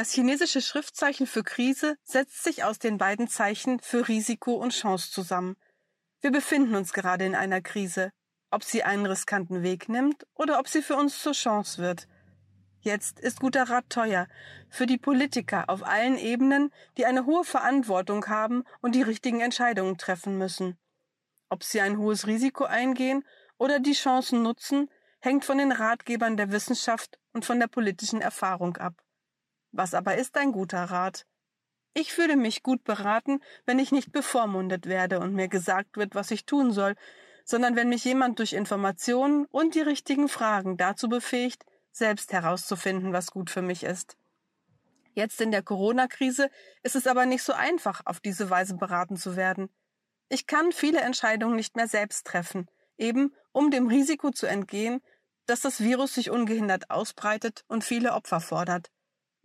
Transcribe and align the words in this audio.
Das 0.00 0.12
chinesische 0.12 0.62
Schriftzeichen 0.62 1.26
für 1.26 1.42
Krise 1.42 1.98
setzt 2.04 2.42
sich 2.42 2.64
aus 2.64 2.78
den 2.78 2.96
beiden 2.96 3.28
Zeichen 3.28 3.80
für 3.80 4.08
Risiko 4.08 4.54
und 4.54 4.72
Chance 4.72 5.10
zusammen. 5.10 5.58
Wir 6.22 6.32
befinden 6.32 6.74
uns 6.74 6.94
gerade 6.94 7.26
in 7.26 7.34
einer 7.34 7.60
Krise, 7.60 8.10
ob 8.50 8.64
sie 8.64 8.82
einen 8.82 9.04
riskanten 9.04 9.62
Weg 9.62 9.90
nimmt 9.90 10.26
oder 10.32 10.58
ob 10.58 10.68
sie 10.68 10.80
für 10.80 10.96
uns 10.96 11.20
zur 11.22 11.34
Chance 11.34 11.82
wird. 11.82 12.08
Jetzt 12.80 13.20
ist 13.20 13.40
guter 13.40 13.64
Rat 13.64 13.90
teuer 13.90 14.26
für 14.70 14.86
die 14.86 14.96
Politiker 14.96 15.68
auf 15.68 15.82
allen 15.86 16.16
Ebenen, 16.16 16.72
die 16.96 17.04
eine 17.04 17.26
hohe 17.26 17.44
Verantwortung 17.44 18.26
haben 18.26 18.64
und 18.80 18.94
die 18.94 19.02
richtigen 19.02 19.42
Entscheidungen 19.42 19.98
treffen 19.98 20.38
müssen. 20.38 20.78
Ob 21.50 21.62
sie 21.62 21.82
ein 21.82 21.98
hohes 21.98 22.26
Risiko 22.26 22.64
eingehen 22.64 23.22
oder 23.58 23.80
die 23.80 23.92
Chancen 23.92 24.42
nutzen, 24.42 24.88
hängt 25.20 25.44
von 25.44 25.58
den 25.58 25.72
Ratgebern 25.72 26.38
der 26.38 26.52
Wissenschaft 26.52 27.18
und 27.34 27.44
von 27.44 27.60
der 27.60 27.66
politischen 27.66 28.22
Erfahrung 28.22 28.78
ab. 28.78 28.94
Was 29.72 29.94
aber 29.94 30.16
ist 30.16 30.36
ein 30.36 30.52
guter 30.52 30.84
Rat? 30.84 31.26
Ich 31.92 32.12
fühle 32.12 32.36
mich 32.36 32.62
gut 32.62 32.84
beraten, 32.84 33.40
wenn 33.66 33.78
ich 33.78 33.92
nicht 33.92 34.12
bevormundet 34.12 34.86
werde 34.86 35.20
und 35.20 35.34
mir 35.34 35.48
gesagt 35.48 35.96
wird, 35.96 36.14
was 36.14 36.30
ich 36.30 36.46
tun 36.46 36.72
soll, 36.72 36.94
sondern 37.44 37.74
wenn 37.74 37.88
mich 37.88 38.04
jemand 38.04 38.38
durch 38.38 38.52
Informationen 38.52 39.46
und 39.46 39.74
die 39.74 39.80
richtigen 39.80 40.28
Fragen 40.28 40.76
dazu 40.76 41.08
befähigt, 41.08 41.64
selbst 41.90 42.32
herauszufinden, 42.32 43.12
was 43.12 43.32
gut 43.32 43.50
für 43.50 43.62
mich 43.62 43.82
ist. 43.82 44.16
Jetzt 45.14 45.40
in 45.40 45.50
der 45.50 45.62
Corona-Krise 45.62 46.48
ist 46.84 46.94
es 46.94 47.08
aber 47.08 47.26
nicht 47.26 47.42
so 47.42 47.52
einfach, 47.52 48.02
auf 48.04 48.20
diese 48.20 48.48
Weise 48.50 48.76
beraten 48.76 49.16
zu 49.16 49.34
werden. 49.34 49.68
Ich 50.28 50.46
kann 50.46 50.70
viele 50.70 51.00
Entscheidungen 51.00 51.56
nicht 51.56 51.74
mehr 51.74 51.88
selbst 51.88 52.24
treffen, 52.26 52.68
eben 52.96 53.34
um 53.50 53.72
dem 53.72 53.88
Risiko 53.88 54.30
zu 54.30 54.46
entgehen, 54.46 55.02
dass 55.46 55.60
das 55.60 55.80
Virus 55.80 56.14
sich 56.14 56.30
ungehindert 56.30 56.90
ausbreitet 56.90 57.64
und 57.66 57.82
viele 57.82 58.12
Opfer 58.12 58.40
fordert. 58.40 58.92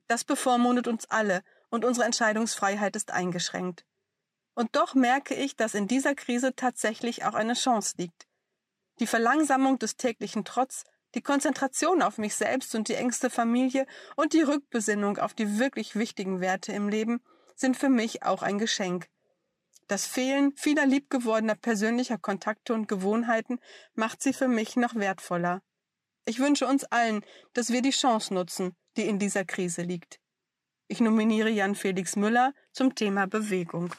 Das 0.07 0.23
bevormundet 0.23 0.87
uns 0.87 1.09
alle 1.09 1.41
und 1.69 1.85
unsere 1.85 2.05
Entscheidungsfreiheit 2.05 2.95
ist 2.95 3.11
eingeschränkt. 3.11 3.85
Und 4.53 4.75
doch 4.75 4.93
merke 4.93 5.35
ich, 5.35 5.55
dass 5.55 5.73
in 5.73 5.87
dieser 5.87 6.15
Krise 6.15 6.55
tatsächlich 6.55 7.25
auch 7.25 7.33
eine 7.33 7.53
Chance 7.53 7.95
liegt. 7.97 8.27
Die 8.99 9.07
Verlangsamung 9.07 9.77
des 9.79 9.97
täglichen 9.97 10.45
Trotz, 10.45 10.85
die 11.15 11.21
Konzentration 11.21 12.01
auf 12.01 12.17
mich 12.17 12.35
selbst 12.35 12.75
und 12.75 12.87
die 12.87 12.95
engste 12.95 13.29
Familie 13.29 13.85
und 14.15 14.33
die 14.33 14.41
Rückbesinnung 14.41 15.17
auf 15.17 15.33
die 15.33 15.59
wirklich 15.59 15.95
wichtigen 15.95 16.39
Werte 16.39 16.71
im 16.71 16.87
Leben 16.87 17.21
sind 17.55 17.77
für 17.77 17.89
mich 17.89 18.23
auch 18.23 18.41
ein 18.41 18.57
Geschenk. 18.57 19.07
Das 19.87 20.07
Fehlen 20.07 20.53
vieler 20.55 20.85
liebgewordener 20.85 21.55
persönlicher 21.55 22.17
Kontakte 22.17 22.73
und 22.73 22.87
Gewohnheiten 22.87 23.59
macht 23.93 24.21
sie 24.21 24.33
für 24.33 24.47
mich 24.47 24.75
noch 24.75 24.95
wertvoller. 24.95 25.61
Ich 26.25 26.39
wünsche 26.39 26.67
uns 26.67 26.85
allen, 26.85 27.23
dass 27.53 27.69
wir 27.69 27.81
die 27.81 27.91
Chance 27.91 28.33
nutzen, 28.33 28.75
die 28.97 29.07
in 29.07 29.19
dieser 29.19 29.45
Krise 29.45 29.81
liegt. 29.81 30.19
Ich 30.87 31.01
nominiere 31.01 31.49
Jan 31.49 31.75
Felix 31.75 32.15
Müller 32.15 32.53
zum 32.71 32.93
Thema 32.95 33.25
Bewegung. 33.25 33.93